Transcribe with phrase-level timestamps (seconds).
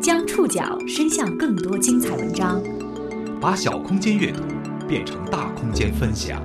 [0.00, 2.62] 将触角伸向更多精彩文章，
[3.38, 4.42] 把小空间阅读
[4.88, 6.42] 变成大空间分享。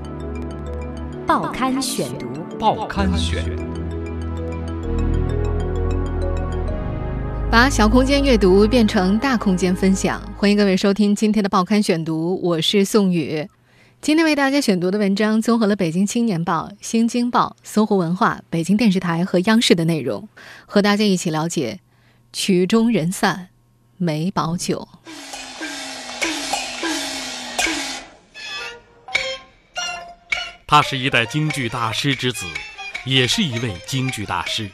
[1.26, 2.28] 报刊选读，
[2.60, 3.42] 报刊选。
[7.50, 13.48] 把小空间阅读变成大空间分享，欢迎各位收听今天的报刊选读，我是宋宇。
[14.04, 20.28] 今天为大家选读的文章综合了《北京青年报》《新京报》搜狐文化、北京电视台和央视的内容，
[20.66, 21.80] 和大家一起了解
[22.34, 23.48] 曲终人散，
[23.96, 24.86] 梅葆玖。
[30.68, 32.46] 他是一代京剧大师之子，
[33.06, 34.70] 也是一位京剧大师。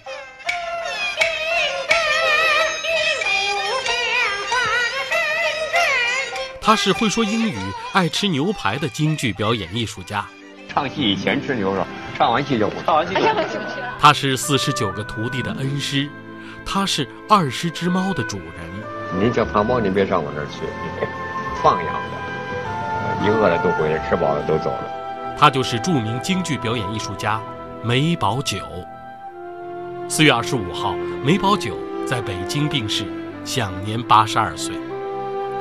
[6.69, 7.55] 他是会说英语、
[7.93, 10.23] 爱吃牛排的京剧表演艺术家。
[10.67, 11.83] 唱戏以前吃牛肉，
[12.15, 13.59] 唱完戏就不唱完戏就不吃。
[13.99, 16.07] 他是四十九个徒弟的恩师，
[16.63, 19.19] 他是二十只猫的主人。
[19.19, 20.59] 你叫胖猫，你别上我那儿去，
[21.63, 25.35] 放养的，一饿了都回来，吃饱了都走了。
[25.39, 27.41] 他就是著名京剧表演艺术家
[27.81, 28.61] 梅葆玖。
[30.07, 31.73] 四月二十五号，梅葆玖
[32.05, 33.07] 在北京病逝，
[33.43, 34.75] 享年八十二岁。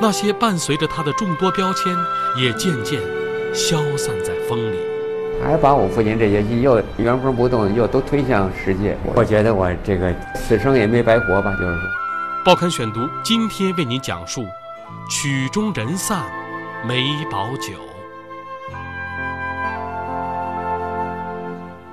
[0.01, 1.97] 那些伴随着他的众多标签，
[2.37, 3.01] 也渐渐
[3.53, 4.77] 消散在风里。
[5.43, 8.97] 还把我父亲这些又原封不动又都推向世界。
[9.15, 11.91] 我觉得我这个此生也没白活吧，就是说。
[12.45, 14.47] 报刊选读今天为您讲述：
[15.11, 16.25] 曲终人散，
[16.87, 17.75] 梅葆玖。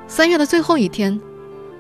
[0.08, 1.20] 三月的最后一天，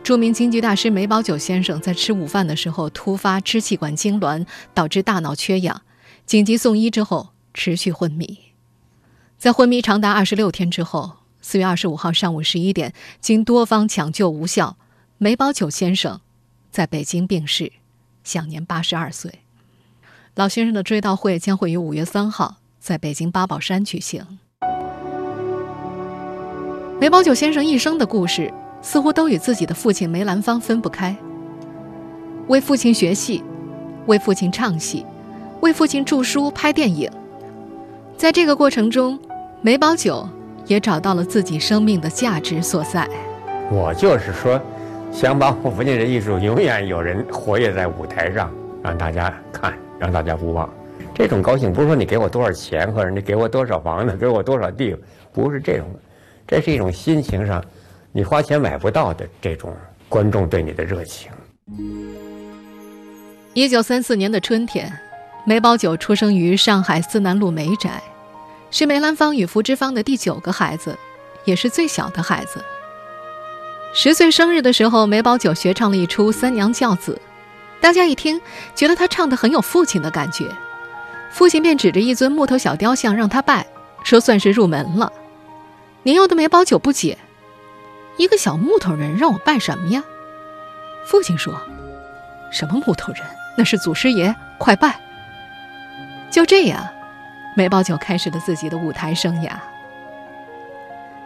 [0.03, 5.81] 著名京剧大师梅葆玖先生在吃午饭的时候突发支气管痉挛，导致大脑缺氧。
[6.25, 8.39] 紧急送医之后，持续昏迷。
[9.37, 14.75] 在昏迷长达二十六天之后，四月二十五号上午十一点，经多方抢救无效，
[15.19, 16.19] 梅葆玖先生
[16.71, 17.71] 在北京病逝，
[18.23, 19.41] 享年八十二岁。
[20.33, 24.25] 老先生的追悼会将会于五月三号在北京八宝山举行。
[26.99, 31.15] 梅葆玖先生一生的故事，似乎都与自己的父亲梅兰芳分不开。
[32.47, 33.43] 为父亲学戏，
[34.07, 35.05] 为父亲唱戏。
[35.61, 37.09] 为父亲著书、拍电影，
[38.17, 39.19] 在这个过程中，
[39.61, 40.27] 梅葆玖
[40.67, 43.07] 也找到了自己生命的价值所在。
[43.71, 44.61] 我就是说，
[45.11, 48.51] 想把我父亲的艺术永远有人活跃在舞台上，
[48.83, 50.69] 让大家看，让大家不忘。
[51.13, 54.95] 这种高兴不是说你给我多少钱，或者你给我多少房子，给我多少地，
[55.31, 55.87] 不是这种，
[56.45, 57.63] 这是一种心情上，
[58.11, 59.73] 你花钱买不到的这种
[60.07, 61.31] 观众对你的热情。
[63.53, 64.91] 一九三四年的春天。
[65.47, 68.01] 梅葆玖出生于上海思南路梅宅，
[68.71, 70.97] 是梅兰芳与福芝芳的第九个孩子，
[71.43, 72.65] 也是最小的孩子。
[73.93, 77.21] 十岁生日的时候，梅葆玖学唱了一出《三娘教子》，
[77.81, 78.41] 大家一听，
[78.73, 80.49] 觉得他唱的很有父亲的感觉，
[81.31, 83.67] 父亲便指着一尊木头小雕像让他拜，
[84.03, 85.13] 说算是入门了。
[86.01, 87.19] 年幼的梅葆玖不解，
[88.17, 90.03] 一个小木头人让我拜什么呀？
[91.05, 91.53] 父亲说
[92.51, 93.21] ：“什么木头人？
[93.55, 94.99] 那是祖师爷，快拜！”
[96.31, 96.85] 就这样，
[97.55, 99.49] 梅葆玖开始了自己的舞台生涯。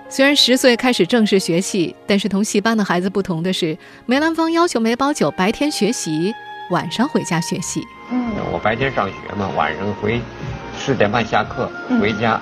[0.07, 3.77] 虽然十岁开始正式学戏，但是同戏班的孩子不同的是，
[4.07, 6.33] 梅兰芳要求梅葆玖白天学习，
[6.71, 7.81] 晚上回家学戏。
[8.11, 10.19] 嗯，我白天上学嘛，晚上回
[10.77, 11.71] 四点半下课
[12.01, 12.41] 回家，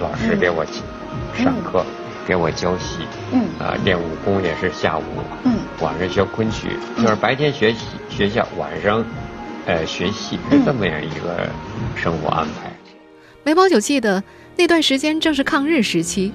[0.00, 0.64] 老师给我
[1.36, 1.86] 上课，
[2.26, 3.06] 给我教戏。
[3.30, 5.02] 嗯，啊，练武功也是下午。
[5.44, 9.04] 嗯，晚上学昆曲，就是白天学习学校，晚上。
[9.66, 11.48] 呃，学戏是这么样一个
[11.96, 12.70] 生活安排。
[13.44, 14.22] 梅葆玖记得
[14.56, 16.32] 那段时间正是抗日时期，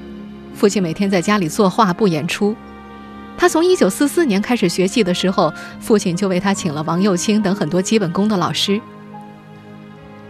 [0.53, 2.55] 父亲每天在家里作画不演出。
[3.37, 8.81] 他从一九四四年开始学戏的时候，父亲就为他请了王幼卿等很多基本功的老师。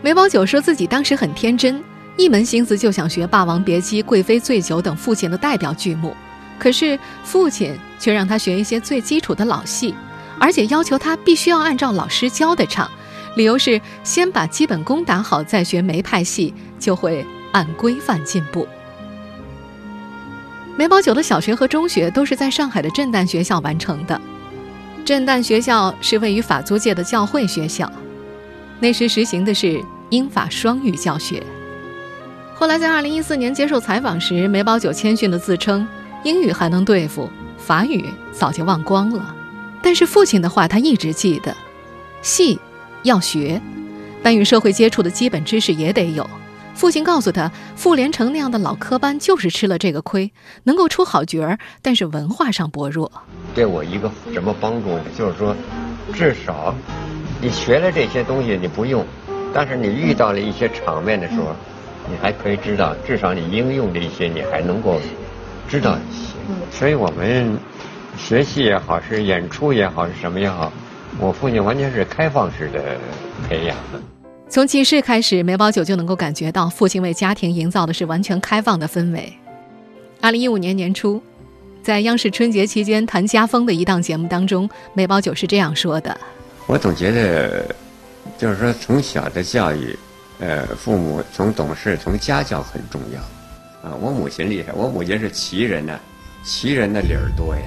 [0.02, 1.82] 梅葆玖说自己当时很天真，
[2.18, 6.16] 一门心思就想学《霸王别姬》《贵妃醉酒》等父亲的代表剧目，
[6.60, 9.96] 可是父亲却让他学一些最基础的老戏。
[10.40, 12.90] 而且要求他必须要按照老师教的唱，
[13.36, 18.68] 理由是先把基本功打好，再学梅派戏就会按规范进步。
[20.78, 24.20] 梅葆玖的小学和中学都是在上海的震旦学校完成的。
[25.04, 27.92] 震旦学校是位于法租界的教会学校，
[28.80, 31.44] 那时实行的是英法双语教学。
[32.56, 35.86] 后来在2014年接受采访时，梅葆玖谦逊地自称，
[36.24, 39.36] 英语还能对付，法语早就忘光了。
[39.82, 41.56] 但是父亲的话，他一直记得，
[42.22, 42.60] 戏
[43.04, 43.62] 要学，
[44.22, 46.30] 但与社会接触的基本知识也得有。
[46.76, 50.32] 父亲告诉他，傅连城那样的老科班就是吃了这个亏，
[50.64, 53.12] 能够出好角儿，但是文化上薄弱。
[53.54, 55.04] 对我一个什么帮助呢？
[55.18, 55.54] 就是说，
[56.14, 56.74] 至少
[57.42, 59.06] 你学了这些东西你不用，
[59.54, 61.54] 但是你遇到了一些场面的时候，
[62.10, 65.02] 你还可以知道，至少你应用的一些你还能够
[65.68, 66.34] 知道一些。
[66.72, 67.60] 所以我们
[68.20, 70.72] 学习也好，是演出也好，是什么也好，
[71.20, 72.98] 我父亲完全是开放式的
[73.48, 74.00] 培养的。
[74.48, 79.34] 从记事开始，梅葆玖就能够感觉到父亲为家庭营造的是完全开放的氛围。
[80.22, 81.22] 二零一五年年初，
[81.82, 86.16] 在央视春节期间谈家风的一档节目当中，梅葆玖是这样说的
[86.68, 87.74] ：“我总觉得，
[88.38, 89.98] 就是说从小的教育，
[90.40, 93.90] 呃，父母从懂事，从家教很重要。
[93.90, 95.98] 啊，我母亲厉害，我母亲是旗人呢，
[96.44, 97.62] 旗人的理儿多呀。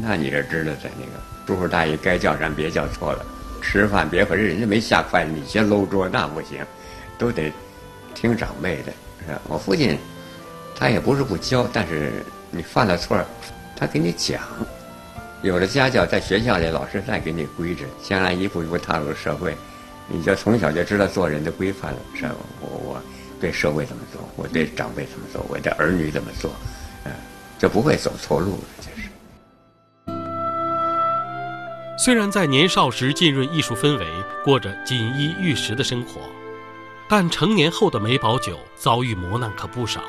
[0.00, 1.12] 那你这知道在那个
[1.46, 3.24] 叔叔大爷该叫咱别叫错了。”
[3.64, 6.58] 吃饭别和人家没下筷子，你先搂桌那不行，
[7.16, 7.52] 都得
[8.12, 8.92] 听长辈的。
[9.24, 9.40] 是吧？
[9.46, 9.96] 我父亲
[10.76, 13.24] 他也不是不教，但是你犯了错，
[13.76, 14.40] 他给你讲。
[15.42, 19.56] 有了家教，在学校里老师再给你规制，将来一步一步踏入社会，
[20.08, 21.98] 你就从小就知道做人的规范了。
[22.16, 22.34] 是吧？
[22.60, 23.02] 我我
[23.40, 26.50] 对社会怎么做，我对长辈怎么做，我对儿女怎么做，
[27.04, 27.12] 嗯，
[27.60, 28.64] 就不会走错路了。
[28.80, 29.08] 就是。
[32.04, 34.04] 虽然在年少时浸润艺术氛围，
[34.44, 36.22] 过着锦衣玉食的生活，
[37.08, 40.02] 但成年后的梅葆玖遭遇磨难可不少。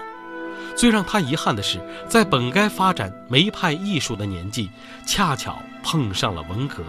[0.75, 1.79] 最让他遗憾的是，
[2.09, 4.71] 在本该发展梅派艺术的年纪，
[5.05, 6.83] 恰巧碰上了文革。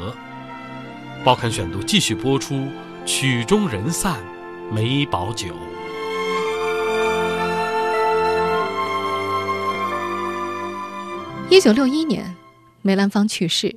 [1.23, 2.67] 报刊选读继续播出：
[3.05, 4.25] 曲终人散，
[4.73, 5.53] 梅葆玖。
[11.51, 12.35] 一九六一年，
[12.81, 13.77] 梅兰芳去世。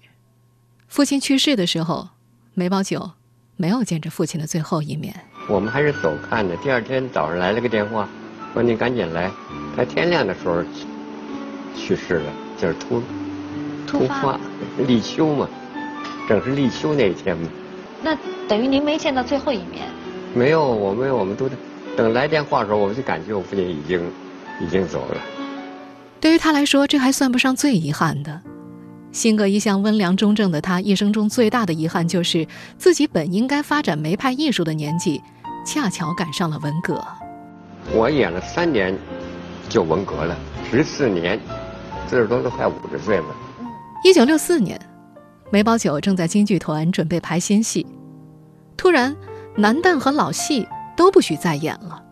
[0.87, 2.07] 父亲去世的时候，
[2.53, 3.11] 梅葆玖
[3.55, 5.13] 没有见着父亲的最后一面。
[5.47, 6.55] 我们还是走看的。
[6.57, 8.07] 第二天早上来了个电话，
[8.53, 9.29] 说你赶紧来。
[9.75, 10.63] 他天亮的时候
[11.75, 13.03] 去世了，就是突
[13.85, 14.39] 突发
[14.87, 15.47] 立秋嘛，
[16.27, 17.47] 正是立秋那一天嘛。
[18.01, 18.17] 那
[18.47, 19.87] 等于您没见到最后一面？
[20.33, 21.49] 没有，我们我们都
[21.95, 24.01] 等来电话的时候，我们就感觉我父亲已经
[24.61, 25.21] 已经走了。
[26.19, 28.41] 对于他来说，这还算不上最遗憾的。
[29.11, 35.21] 性格一向温良忠正的他，一生中最大的遗憾就是自己本应该发展梅派艺术的年纪，
[35.65, 37.03] 恰巧赶上了文革。
[37.93, 38.95] 我演了三年，
[39.69, 40.37] 就文革了，
[40.69, 41.39] 十四年，
[42.07, 43.25] 四十多都快五十岁了。
[44.03, 44.79] 一九六四年，
[45.51, 47.87] 梅葆玖正在京剧团准备排新戏，
[48.75, 49.15] 突然
[49.55, 52.03] 男旦和老戏都不许再演了。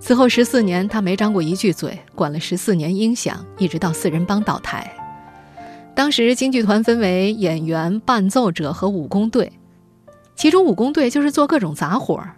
[0.00, 4.90] 此后十四年，他没张过一句嘴，管了十四年音响，一直到四人帮倒台。
[5.94, 9.52] 当时京剧团分为演员、伴奏者和武工队，
[10.34, 12.36] 其中武工队就是做各种杂活儿。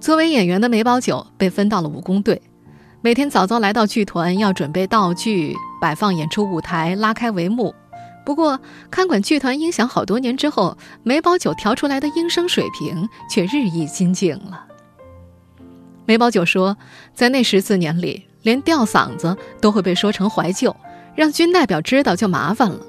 [0.00, 2.42] 作为演员的梅葆玖被分到了武工队，
[3.00, 7.74] 每天早早来到剧团，要准备道具、摆放演出舞台、拉开帷幕。
[8.24, 8.58] 不过，
[8.90, 14.66] 看管剧团音响好多年之后，梅葆玖调出来的音声水平却日益精进了。
[16.06, 16.76] 梅葆玖说，
[17.14, 20.74] 在那十四年里，连吊嗓子都会被说成怀旧。
[21.14, 22.80] 让军代表知道就麻烦了。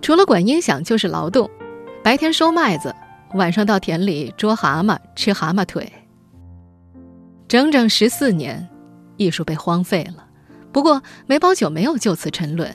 [0.00, 1.50] 除了管音响就是劳动，
[2.02, 2.94] 白天收麦子，
[3.34, 5.92] 晚上到田里捉蛤蟆吃蛤蟆腿。
[7.48, 8.68] 整整十四年，
[9.16, 10.26] 艺术被荒废了。
[10.70, 12.74] 不过梅葆玖没有就此沉沦。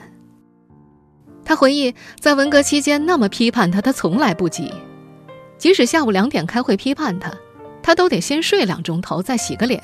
[1.44, 4.72] 他回忆，在文革期间那么批判他，他从来不急。
[5.56, 7.32] 即使下午两点开会批判他，
[7.82, 9.82] 他都得先睡两钟头，再洗个脸。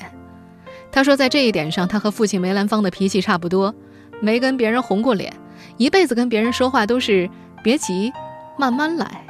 [0.91, 3.73] 他说，在这一点上，他和父亲梅兰芳的脾气差不多。
[4.21, 5.33] 没跟别人红过脸，
[5.77, 7.29] 一辈子跟别人说话都是
[7.63, 8.13] 别急，
[8.57, 9.25] 慢慢来。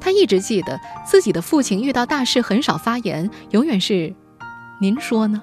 [0.00, 4.12] 他一直记得自己的父亲遇到大事很少发言，永远是
[4.80, 5.40] “您说呢”。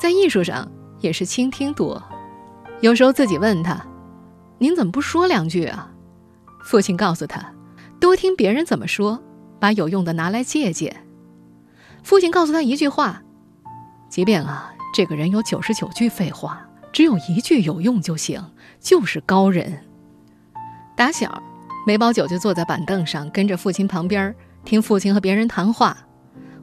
[0.00, 0.66] 在艺术上
[1.00, 2.02] 也是倾听多，
[2.80, 3.84] 有时候自己问他
[4.58, 5.90] ：“您怎么不说两句啊？”
[6.64, 7.52] 父亲告诉他
[8.00, 9.20] ：“多听别人怎么说，
[9.58, 11.04] 把有用的拿来借鉴。”
[12.04, 13.22] 父亲告诉他一句话
[14.08, 18.42] ：“即便啊，这个人有九十九句废话。”只有一句有用就行，
[18.80, 19.84] 就是高人。
[20.96, 21.42] 打小，
[21.86, 25.96] 梅葆玖就坐在板凳上，跟着父亲旁边听父亲和别人谈话。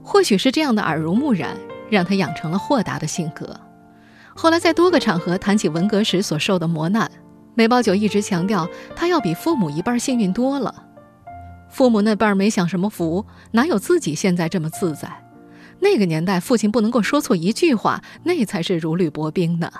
[0.03, 1.57] 或许是这样的耳濡目染，
[1.89, 3.59] 让他养成了豁达的性格。
[4.35, 7.09] 后来在多个场合谈起文革时所受的磨难，
[7.53, 10.83] 梅葆玖一直强调他要比父母一半幸运多了。
[11.69, 15.09] 父母那辈儿没享什么福，哪有自己现在这么自在？
[15.79, 19.71] 那个年代，父亲不能够说错一句话，那才是如履薄冰呢。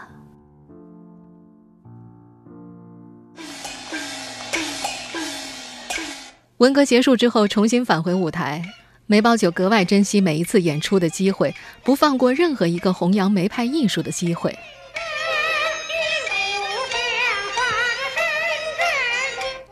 [6.58, 8.64] 文革结束之后，重新返回舞台。
[9.08, 14.52] 梅葆玖格外珍惜每一次演出的机会，不放过任何一个弘扬梅派艺术的机会。《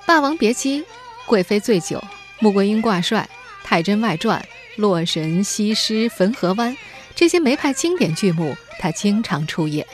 [0.05, 0.81] 霸王别姬》
[1.25, 1.97] 《贵妃醉酒》
[2.39, 3.27] 《穆桂英挂帅》
[3.65, 4.37] 《太真外传》
[4.75, 6.73] 《洛神》《西施》《汾河湾》
[7.15, 9.87] 这些梅派经典剧目，他经常出演。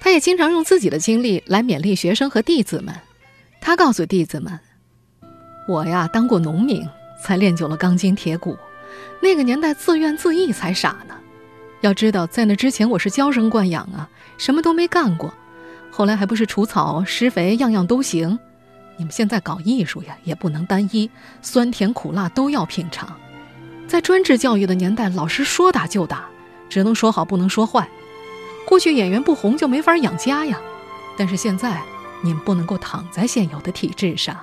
[0.00, 2.98] 他也经常用自己的经历来勉励学生和弟子们。
[3.60, 4.58] 他告诉弟子们
[5.66, 6.88] ：“我呀，当过农民。”
[7.22, 8.58] 才练就了钢筋铁骨，
[9.20, 11.14] 那个年代自怨自艾才傻呢。
[11.80, 15.32] 要知道，在那之前我是娇生惯养啊，什么都没干过。
[15.88, 18.36] 后来还不是除草、施肥，样样都行。
[18.96, 21.08] 你们现在搞艺术呀，也不能单一，
[21.42, 23.08] 酸甜苦辣都要品尝。
[23.86, 26.24] 在专制教育的年代，老师说打就打，
[26.68, 27.88] 只能说好不能说坏。
[28.66, 30.60] 过去演员不红就没法养家呀，
[31.16, 31.80] 但是现在
[32.20, 34.36] 你们不能够躺在现有的体制上。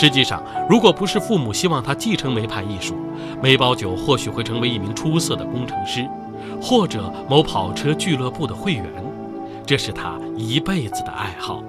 [0.00, 2.96] 实际上，如果不是父母希望他继承梅派艺术，
[3.42, 6.08] 梅葆玖或许会成为一名出色的工程师，
[6.58, 8.86] 或者某跑车俱乐部的会员。
[9.66, 11.62] 这是他一辈子的爱好。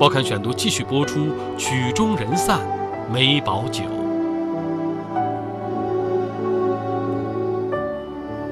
[0.00, 2.58] 报刊选读继续播出：曲终人散，
[3.12, 3.84] 梅葆玖。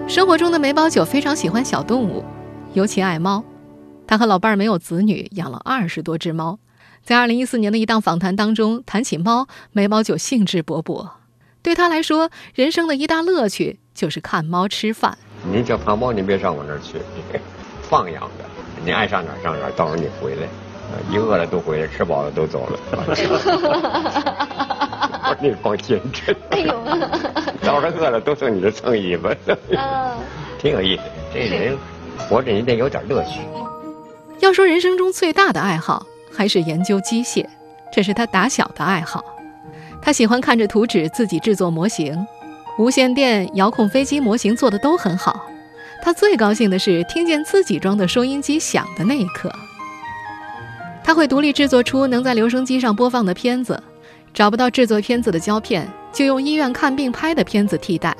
[0.06, 2.22] 生活中的梅葆玖非常喜欢小动物，
[2.74, 3.42] 尤其爱猫。
[4.06, 6.60] 他和老伴儿没有子女，养了二十多只猫。
[7.04, 11.08] 在二零一四年的一档访谈当中，谈起猫，梅葆玖兴致勃勃。
[11.62, 15.18] 对他来说，人生的一大乐趣就是看猫吃饭。
[15.50, 16.98] 您叫胖猫，您别上我那儿去，
[17.82, 18.44] 放养的，
[18.84, 20.46] 你爱上哪儿上哪儿，到时候你回来，
[21.10, 22.78] 一饿了都回来，吃饱了都走了。
[25.22, 26.36] 我说你放心真。
[26.50, 26.84] 哎呦，
[27.62, 29.28] 到时候饿了都剩你这蹭衣服。
[29.46, 29.78] 嗯，
[30.58, 31.02] 挺有意思。
[31.32, 31.76] 这人
[32.16, 33.40] 活着你得有点乐趣。
[34.40, 36.06] 要说人生中最大的爱好。
[36.32, 37.44] 还是研究机械，
[37.92, 39.24] 这是他打小的爱好。
[40.02, 42.26] 他喜欢看着图纸自己制作模型，
[42.78, 45.46] 无线电遥控飞机模型做的都很好。
[46.02, 49.52] 他最高兴的是听见自己装的收音机响的那一刻。
[51.04, 53.82] 他会独立制作出能在留声机上播放的片子，
[54.32, 58.16] 找不到制作片子的胶片，就用医院看病拍的片子替代。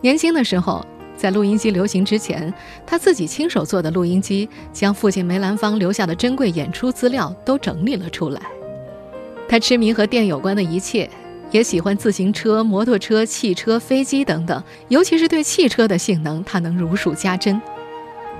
[0.00, 0.84] 年轻的时候。
[1.20, 2.50] 在录音机流行之前，
[2.86, 8.40] 他自己亲手做的录音机，将父亲梅兰芳留下的珍贵演出资料都整理了出来。
[9.46, 11.10] 他痴迷和电有关的一切，
[11.50, 17.60] 也喜欢自行车、摩托车、汽车、飞机等等，尤其是对汽车的性能，他能如数家珍。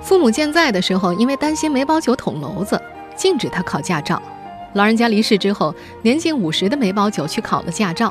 [0.01, 2.81] 父母健在的时候，因为担心梅葆玖捅娄子，
[3.15, 4.23] 禁止他考驾照。
[4.73, 8.11] 老人家离世之后，年近五十的梅葆玖去考了驾照，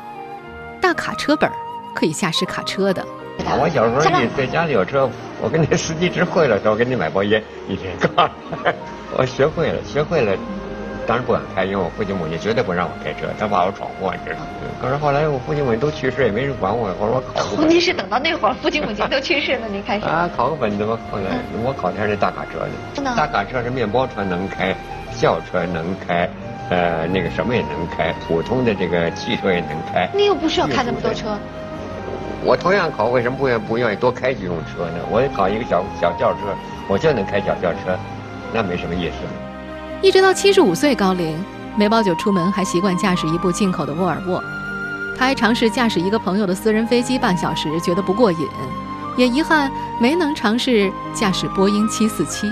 [0.80, 1.50] 大卡车本，
[1.92, 3.04] 可以驾驶卡车的。
[3.58, 5.08] 我小时候你在家里有车，
[5.40, 8.30] 我跟那司机直会了，说给你买包烟，一天干。
[9.16, 10.36] 我学会了，学会了，
[11.06, 14.40] 当然不敢开，因为我父亲母亲绝对不让我开车，他怕我闯祸，你知道。
[14.80, 16.88] 可是后来我父亲母亲都去世，也没人管我。
[17.00, 17.64] 我说我考个。
[17.68, 20.06] 您是等到那会儿父亲母亲都去世了，您开始。
[20.06, 20.98] 啊，考个本子吧。
[21.10, 21.24] 后来
[21.64, 22.60] 我考的还是大卡车
[23.02, 23.14] 呢。
[23.16, 24.74] 大卡车是面包车能开，
[25.18, 26.28] 轿车能开，
[26.70, 30.08] 呃，那个什么也能开，普通的这个汽车也能开。
[30.14, 31.36] 你又不需要开那么多车。
[32.42, 34.98] 我同样考，为什么不愿不愿意多开几种车呢？
[35.10, 36.38] 我考一个小小轿车，
[36.88, 37.98] 我就能开小轿车，
[38.52, 39.16] 那没什么意思。
[40.00, 41.38] 一直到七十五岁高龄，
[41.76, 44.42] 梅葆玖出门还习惯驾驶一部进口的沃尔沃。
[45.18, 48.48] 他还尝试驾驶一个朋友的私人飞机半小时，觉得不过瘾，
[49.18, 49.70] 也遗憾
[50.00, 52.50] 没能尝试驾驶波音七四七。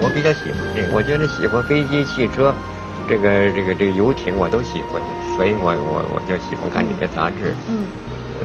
[0.00, 2.54] 我比较喜欢这个，我觉得喜欢飞机、汽车，
[3.08, 5.00] 这个这个这个游艇我都喜欢，
[5.34, 7.54] 所以我我我就喜欢看这些杂志。
[7.68, 7.86] 嗯。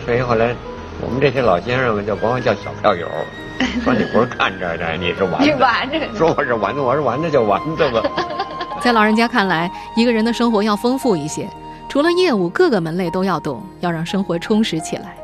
[0.05, 0.55] 所以后来，
[1.01, 3.07] 我们这些老先生们就管我叫小票友，
[3.83, 5.41] 说你不是看着的，你是玩
[5.89, 6.17] 的。
[6.17, 8.01] 说我是玩的，我是玩的就玩的吧。
[8.81, 11.49] 在老人家看来，一个人的生活要丰富一些，
[11.89, 15.17] 除了业务，各个门类都要懂，要让生活充实起来。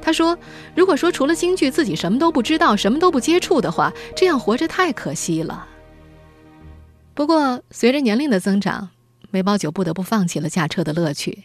[0.00, 0.36] 他说
[0.74, 5.66] ：“如果说除了京剧自己什么都不知道，什么都不接触的话，这样活着太可惜了。”
[7.14, 8.90] 不过，随着年龄的增长，
[9.30, 11.44] 梅葆玖不得不放弃了驾车的乐趣。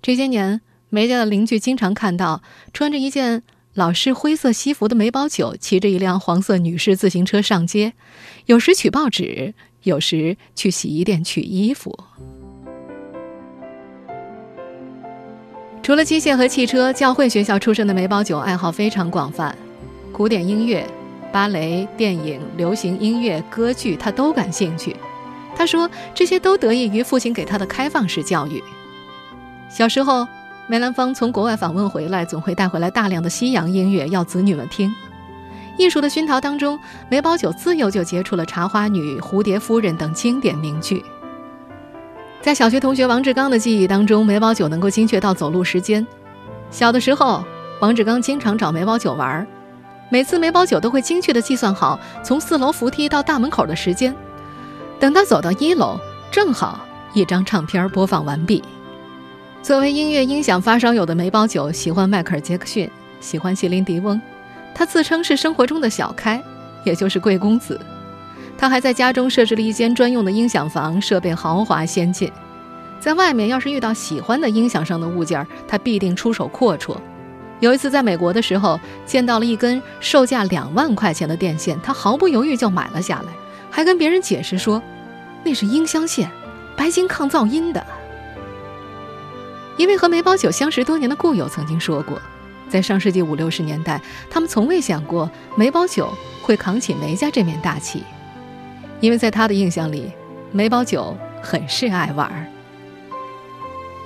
[0.00, 0.60] 这些年。
[0.96, 2.40] 梅家的邻居经常看到
[2.72, 3.42] 穿着一件
[3.74, 7.92] 老式灰色西服的梅葆玖骑着一辆黄色女士自行车上街，
[8.46, 11.94] 有时取报纸，有时去洗衣店取衣服。
[15.82, 19.54] 除了机械和汽车，教会学校出身的梅葆玖爱好非常广泛，
[20.10, 20.88] 古典音乐、
[21.30, 24.96] 芭蕾、电影、流行音乐、歌剧，他都感兴趣。
[25.54, 28.64] 他说，这些都得益于父亲给他的开放式教育。
[29.68, 30.26] 小时候。
[30.68, 34.92] 梅兰芳从国外访问回来，总会带回来大量的西洋音乐要子女们听。
[35.78, 36.76] 艺术的熏陶当中，
[37.08, 41.04] 梅葆玖自幼就接触了《茶花女》《蝴蝶夫人》等经典名剧。
[42.42, 46.04] 在小学同学王志刚的记忆当中，梅葆玖能够精确到走路时间。
[46.70, 47.44] 小的时候，
[47.80, 49.46] 王志刚经常找梅葆玖玩，
[50.08, 54.12] 每次梅葆玖都会精确地计算好从四楼扶梯到大门口的时间。
[54.98, 55.96] 等他走到一楼，
[56.32, 56.80] 正好
[57.12, 58.64] 一张唱片播放完毕。
[59.66, 64.22] 作为音乐音响发烧友的梅葆玖，喜欢迈克尔·杰克逊，喜欢席琳·迪翁。
[64.72, 66.40] 他自称是生活中的小开，
[66.84, 67.80] 也就是贵公子。
[68.56, 72.30] 他还在家中设置了一间专用的音响房，设备豪华先进。
[73.00, 76.96] 在外面要是遇到喜欢的音响上的物件，他必定出手阔绰。
[77.58, 83.32] 有一次在美国的时候，见到了一根售价两万块钱的电线，他毫不犹豫就买了下来，
[83.68, 84.80] 还跟别人解释说，
[85.42, 86.30] 那是音箱线，
[86.76, 87.84] 白金抗噪音的。
[89.76, 92.20] 一位和梅葆玖相识多年的故友曾经说过，
[92.68, 96.08] 在上世纪五六十年代，他们从未想过梅葆玖
[96.40, 98.02] 会扛起梅家这面大旗。
[99.00, 100.10] 因为在他的印象里，
[100.50, 102.46] 梅葆玖很是爱玩儿。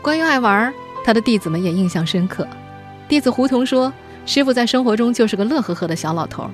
[0.03, 0.75] 关于爱玩儿，
[1.05, 2.45] 他的弟子们也印象深刻。
[3.09, 3.93] 弟子胡同说
[4.27, 6.51] ：“师傅在生活中就是个乐呵呵的小老头儿，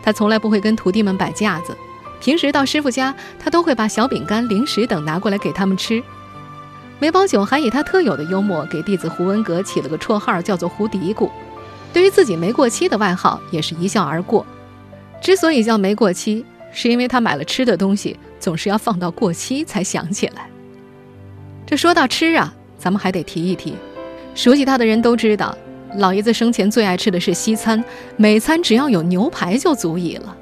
[0.00, 1.76] 他从来不会跟徒弟们摆架子。
[2.20, 6.00] 平时到师傅家，他都会把小饼干、零食等拿过来给他们吃。”
[7.00, 11.30] 梅葆玖还以他特有的幽默给弟子胡文阁起了个绰号，叫做“胡嘀咕”。
[11.92, 14.46] 对于自己没过期的外号，也是一笑而过。
[15.20, 20.48] 之所以叫没过期，是因为他买了吃的东西，总是要放到过期才想起来。
[21.66, 23.74] 这说到吃啊，咱们还得提一提，
[24.34, 25.56] 熟悉他的人都知道，
[25.96, 27.82] 老爷子生前最爱吃的是西餐，
[28.16, 30.36] 每餐只要有牛排就足矣了。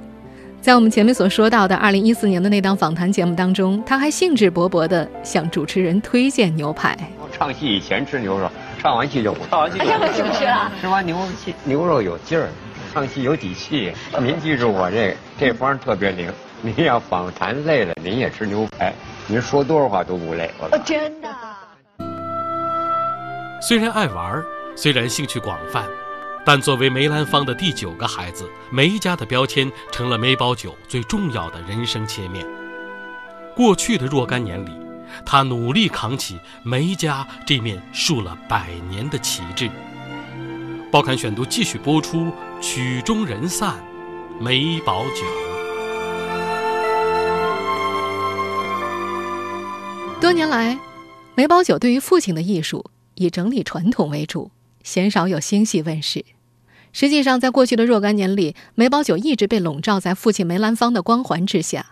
[0.68, 6.94] 在我们前面所说到的二零一四年的那档访谈节目当中，他还兴致勃勃地向主持人推荐牛排。
[7.32, 10.70] 唱戏以前吃牛肉，唱完戏就不唱完戏就不吃了。
[10.78, 12.50] 吃完牛戏牛肉有劲儿。
[12.92, 16.30] 唱戏有底气，您记住我这这方特别灵。
[16.60, 18.92] 您要访谈累了，您也吃牛排，
[19.26, 20.50] 您说多少话都不累。
[20.60, 21.28] 我真的。
[23.62, 24.42] 虽然爱玩，
[24.76, 25.82] 虽然兴趣广泛，
[26.48, 32.42] 但作为梅兰芳的第九个孩子，梅家的标签成了梅葆玖最重要的人生切面。
[33.54, 34.70] 过去的若干年里，
[35.26, 39.70] 他努力扛起梅家这面树了百年的旗帜。
[40.90, 42.32] 报刊选读继续播出。
[42.62, 43.74] 曲终人散，
[44.40, 45.26] 梅葆玖。
[50.18, 50.78] 多年来，
[51.34, 54.50] 梅葆玖对于父亲的艺术以整理传统为主，
[54.82, 56.24] 鲜少有新戏问世。
[56.98, 61.86] 实际上，在过去的若干年里，梅葆玖一直被笼罩在父亲梅兰芳的光环之下。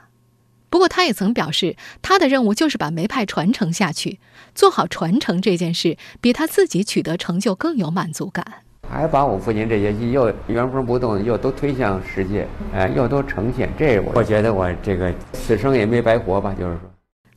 [0.68, 4.18] 不过，他也曾表示，他的任务就是把梅派传承下去，
[4.52, 8.44] 做好传承这件事，比他自己取得成就更有满足感。
[8.90, 13.72] 还把我父亲这些戏又原封不动又都推向世界，哎，又都呈现。
[13.78, 16.52] 这我我觉得我这个此生也没白活吧。
[16.58, 16.90] 就是说，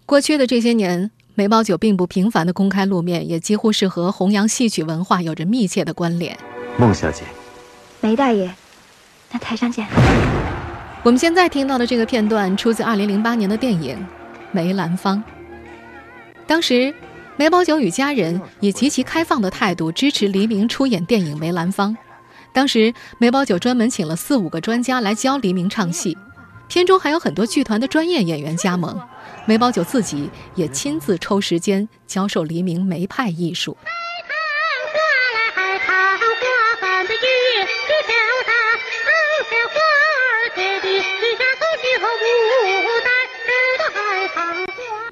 [0.08, 6.36] 过去的这些年，梅葆玖并不频繁的公开露面，也几乎是和弘扬戏曲文化有着密切的关联。
[6.80, 7.24] 孟小姐，
[8.02, 8.50] 梅大爷，
[9.32, 9.86] 那台上见。
[11.04, 13.98] 我们现在听到的这个片段出自2008年的电影
[14.52, 15.18] 《梅兰芳》，
[16.48, 16.94] 当时。
[17.38, 21.94] 梅葆玖与家人以极其开放的态度支持黎明出演电影《梅兰芳》。
[22.52, 26.18] 当时，梅葆玖专门请了四五个专家来教黎明唱戏，
[26.68, 29.00] 片中还有很多剧团的专业演员加盟。
[29.46, 33.78] 梅葆玖自己也亲自抽时间教授黎明梅派艺术。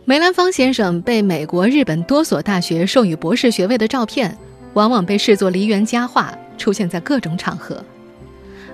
[0.09, 4.37] 梅兰芳先生被美国、日本多所大学授予博士学位的照片，
[4.71, 7.83] 往往被视作梨园佳话，出现在各种场合。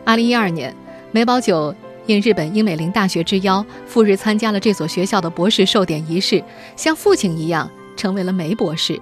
[0.06, 0.72] 二零一二年，
[1.12, 1.74] 梅葆玖
[2.06, 6.44] 应日本英美林大学之邀，赴日参加了这所学校的博士授典仪式，
[6.76, 7.68] 像父亲一样
[7.98, 9.02] 成为了梅博士。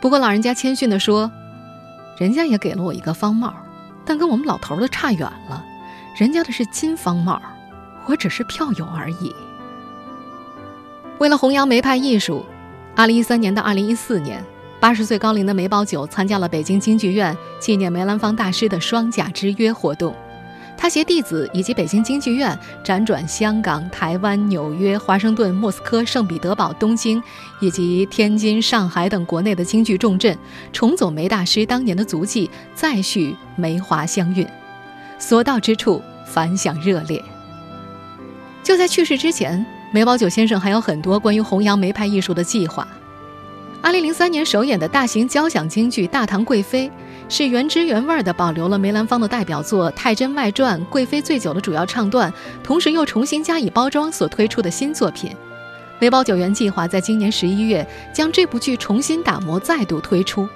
[0.00, 1.28] 不过，老人家谦逊地说
[2.16, 3.52] ：“人家也给了我一个方帽，
[4.04, 5.64] 但跟我们老头的差远了，
[6.16, 7.42] 人家的是金方帽，
[8.06, 9.34] 我只是票友而已。”
[11.20, 12.42] 为了弘扬梅派艺术
[12.96, 14.42] ，2013年到2014年
[14.80, 20.16] ，80岁高龄的梅葆玖参加了北京京剧院纪念梅兰芳大师的双甲之约活动。
[20.78, 27.22] 他携弟子以及北京京剧院辗转香港、台湾、纽约、华盛顿、莫斯科、圣彼得堡、东京
[27.60, 30.34] 以及天津、上海等国内的京剧重镇，
[30.72, 34.46] 重走梅大师当年的足迹，再续梅华香韵。
[35.18, 37.22] 所到之处，反响热烈。
[38.62, 39.62] 就在去世之前。
[39.92, 42.86] 梅葆玖先生还有很多关于弘扬梅派艺术的计划。
[43.82, 46.88] 二零零三年首演的大型交响京剧《大唐贵妃》，
[47.28, 55.34] 是原汁原味地保留了梅兰芳的代表作《太真外传》《贵妃醉酒》的主要唱段，同时又重新加以包装所推出的新作品。
[55.98, 60.48] 梅葆玖原计划在今年十一月将这部剧重新打磨，再度推出。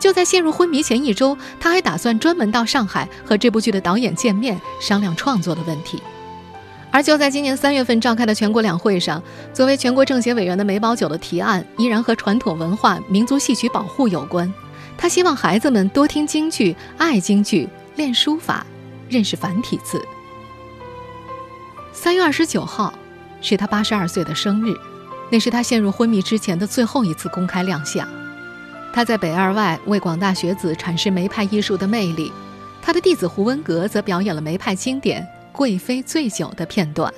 [0.00, 6.02] 就在陷入昏迷前一周，他还打算专门到上海和这部剧的导演见面，商量创作的问题。
[6.94, 9.20] 而就在今年三月份召开的全国两会上，
[9.52, 14.54] 作为全国政协委员的梅葆玖的提案依然和传统文化、民族戏曲保护有关。
[14.96, 18.64] 他希望孩子们多听京剧、爱京剧、练书法、
[19.08, 20.00] 认识繁体字。
[21.92, 22.94] 三月二十九号。
[23.40, 24.72] 是他八十二岁的生日，
[25.30, 28.08] 那是他陷入昏迷之前的最后一次公开亮相。
[28.90, 32.32] 他在北二外为广大学子阐释梅派艺术的魅力，
[32.80, 35.20] 他的弟子胡文阁则表演了梅派经典
[35.54, 37.14] 《贵妃醉酒》的片段。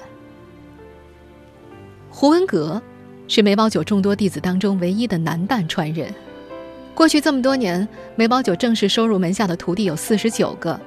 [2.11, 2.83] 胡文阁
[3.29, 6.15] 是梅葆玖众多弟子当中唯一的男旦传人。
[6.95, 10.79] 过去这么多年，梅葆玖正式收入门下的徒弟有四十九个，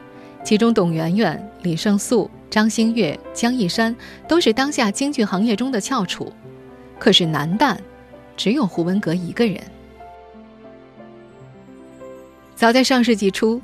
[0.43, 2.29] 其中董媛媛、李胜素。
[2.51, 3.95] 张馨月、江一山
[4.27, 6.33] 都是当下京剧行业中的翘楚，
[6.97, 7.77] 可是男旦
[8.35, 9.61] 只有胡文阁一个人。
[12.55, 13.61] 早在上世纪初，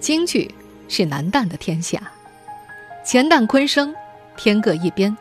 [0.00, 0.52] 京剧
[0.88, 2.10] 是男旦的天下，
[3.04, 3.94] 前旦昆生
[4.34, 5.14] 天各一边，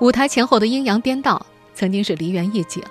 [0.00, 2.82] 舞台前后的阴阳颠倒，曾经是梨园一景。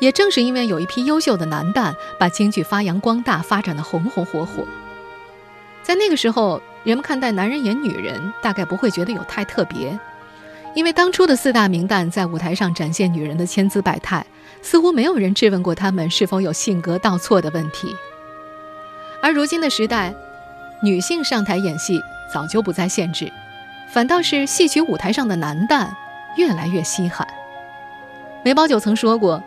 [0.00, 4.64] 也正是因为有一批优秀的男旦，把京剧发扬光大，发展的红红火火。
[5.82, 6.60] 在那个时候。
[6.84, 9.98] 人们看待男人演女人，大概不会觉得有太特别，
[10.74, 14.26] 因为当初的四大名旦在舞台上展现女人的千姿百态，
[14.60, 17.96] 似乎没有人质问过他们是否有性格倒错的问题。
[19.22, 20.14] 而如今的时代，
[20.82, 21.98] 女性上台演戏
[22.34, 23.32] 早就不再限制，
[23.88, 25.86] 反倒是戏曲舞台上的男旦
[26.36, 27.24] 越来越稀罕。
[28.44, 29.40] 梅葆玖曾说过，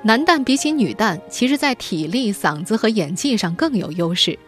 [0.00, 4.38] 男旦比起女旦，其实在体力、嗓子和演技上更有优势，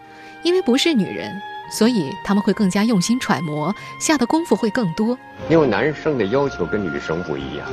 [0.42, 1.30] 因为不是女人。
[1.70, 5.18] 所以他们会更加用心揣摩，下的功夫会更多。
[5.50, 7.66] 因为男生的要求跟女生不一样，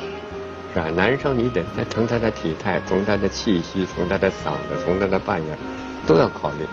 [0.74, 0.90] 是吧？
[0.90, 5.58] 男生你得从他的体态、从他的气息、从他的嗓子、从他的扮演，
[6.06, 6.66] 都要考虑，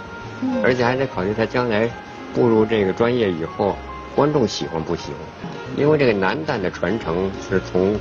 [0.63, 1.89] 而且还得考虑他将来
[2.33, 3.75] 步入这个专业以后，
[4.15, 5.51] 观众喜欢不喜欢。
[5.77, 7.95] 因为这个男旦的传承是从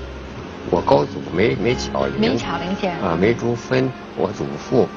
[0.70, 4.88] 我高祖梅梅巧玲、梅巧玲先生啊，梅竹芬，我祖父，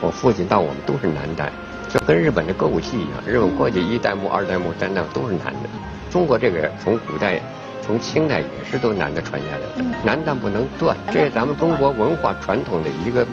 [0.00, 1.50] 我父亲到我们都是男旦。
[1.88, 5.68] 就跟日本的歌舞伎一样，日本过去一代目、二代目、三代目都是男的。
[6.08, 7.40] 中国这个从古代、
[7.82, 13.26] 从清代也是都男的传下来的，男旦不能断，这是咱们中国文化传统的一个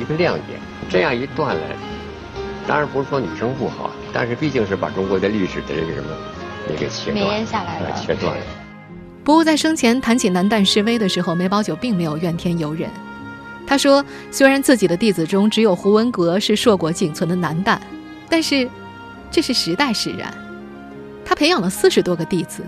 [0.00, 0.60] 一个亮点。
[0.88, 1.62] 这样一断了，
[2.68, 6.08] 当然不是说女生不好，但是毕竟是把中国的历史的这个什么，
[6.70, 8.42] 也给切断下来了，切断了。
[9.24, 12.88] 不过在生前谈起男旦示威的时候，梅葆玖并没有怨天尤人。
[13.66, 17.78] 他说，虽然自己的弟子中只有胡文阁是硕果仅存的男旦。
[18.28, 18.68] 但是，
[19.30, 20.32] 这是时代使然。
[21.24, 22.62] 他培养了四十多个弟子，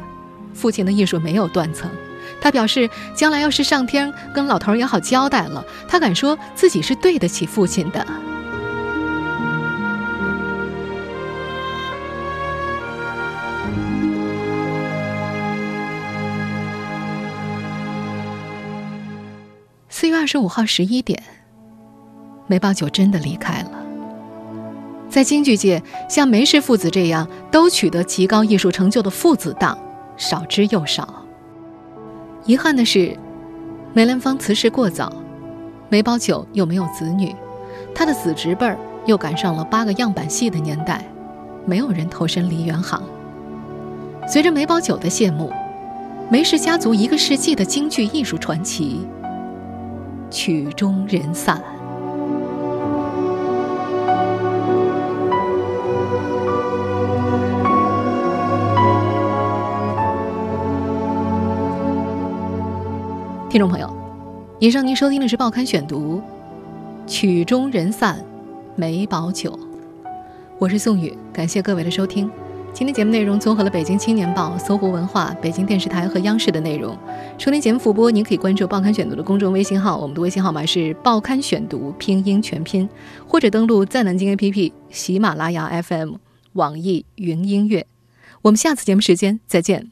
[0.53, 1.89] 父亲的艺术没有断层。
[2.41, 8.07] 他表示，将来要是上天跟老头也好交代了，他敢说自己是对得起父亲的。
[20.27, 21.23] 二十五号十一点，
[22.49, 23.71] 梅葆玖真的离开了。
[25.09, 29.79] 在京剧界，像梅氏父子这样都取得极高艺术成就的父子档
[30.17, 31.23] 少之又少。
[32.45, 33.17] 遗憾的是，
[33.93, 35.13] 梅兰芳辞世过早，
[35.89, 37.33] 梅葆玖又没有子女，
[37.95, 41.05] 他的子侄辈儿又赶上了八个样板戏的年代，
[41.65, 43.01] 没有人投身梨园行。
[44.27, 45.53] 随着梅葆玖的谢幕，
[46.29, 49.07] 梅氏家族一个世纪的京剧艺术传奇
[50.37, 51.59] 曲终人散。
[63.49, 63.91] 听众朋友，
[64.59, 66.21] 以上您收听的是《报刊选读》，
[67.11, 68.23] 曲终人散，
[68.75, 69.59] 梅葆玖。
[70.59, 72.31] 我是宋宇，感谢各位的收听。
[72.77, 76.95] 今天节目内容综合了《北京青年报》、搜狐文化、北京电视台和央视的内容。
[77.39, 82.87] 收听节目复播，您可以关注《报刊选读》的公众微信号，我们的微信号码是《报刊选读》拼音全拼，
[83.27, 86.17] 或者登录在南京 APP、喜马拉雅 FM、
[86.53, 87.87] 网易云音乐。
[88.43, 89.91] 我们下次节目时间再见。